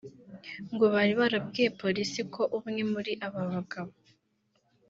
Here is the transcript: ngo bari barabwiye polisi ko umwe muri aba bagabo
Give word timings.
ngo 0.73 0.85
bari 0.93 1.13
barabwiye 1.19 1.69
polisi 1.81 2.21
ko 2.33 2.41
umwe 2.57 2.81
muri 2.93 3.11
aba 3.27 3.41
bagabo 3.51 3.91